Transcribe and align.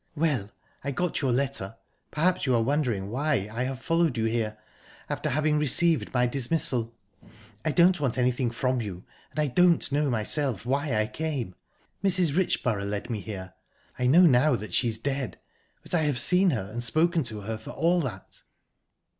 "Well, 0.15 0.49
I 0.83 0.89
got 0.91 1.21
your 1.21 1.31
letter. 1.31 1.77
Perhaps 2.09 2.47
you 2.47 2.55
are 2.55 2.63
wondering 2.63 3.11
why 3.11 3.47
I 3.53 3.65
have 3.65 3.79
followed 3.83 4.17
you 4.17 4.25
here, 4.25 4.57
after 5.11 5.29
having 5.29 5.59
received 5.59 6.11
my 6.11 6.25
dismissal. 6.25 6.95
I 7.63 7.71
don't 7.71 7.99
want 7.99 8.17
anything 8.17 8.49
from 8.49 8.81
you, 8.81 9.03
and 9.29 9.37
I 9.39 9.45
don't 9.45 9.91
know 9.91 10.09
myself 10.09 10.65
why 10.65 10.95
I 10.99 11.05
came. 11.05 11.53
Mrs. 12.03 12.35
Richborough 12.35 12.83
led 12.89 13.11
me 13.11 13.19
here. 13.19 13.53
I 13.99 14.07
know 14.07 14.23
now 14.23 14.55
that 14.55 14.73
she's 14.73 14.97
dead, 14.97 15.37
but 15.83 15.93
I 15.93 16.01
have 16.01 16.17
seen 16.17 16.49
her 16.49 16.67
and 16.71 16.81
spoken 16.81 17.21
to 17.25 17.41
her, 17.41 17.59
for 17.59 17.69
all 17.69 18.01
that." 18.01 18.41